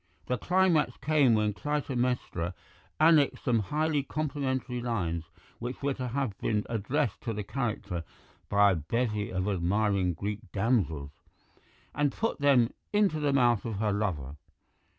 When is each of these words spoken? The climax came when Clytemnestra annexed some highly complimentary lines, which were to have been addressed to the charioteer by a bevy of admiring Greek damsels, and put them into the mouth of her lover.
The 0.25 0.39
climax 0.39 0.97
came 0.97 1.35
when 1.35 1.53
Clytemnestra 1.53 2.55
annexed 2.99 3.43
some 3.45 3.59
highly 3.59 4.01
complimentary 4.01 4.81
lines, 4.81 5.25
which 5.59 5.83
were 5.83 5.93
to 5.93 6.07
have 6.07 6.35
been 6.39 6.65
addressed 6.67 7.21
to 7.21 7.33
the 7.33 7.43
charioteer 7.43 8.03
by 8.49 8.71
a 8.71 8.75
bevy 8.77 9.29
of 9.29 9.47
admiring 9.47 10.15
Greek 10.15 10.39
damsels, 10.51 11.11
and 11.93 12.11
put 12.11 12.39
them 12.39 12.73
into 12.91 13.19
the 13.19 13.31
mouth 13.31 13.63
of 13.63 13.75
her 13.75 13.93
lover. 13.93 14.37